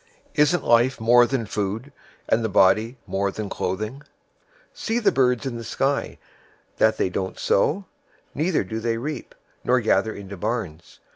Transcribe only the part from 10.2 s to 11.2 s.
barns.